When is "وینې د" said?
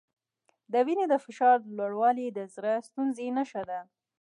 0.85-1.13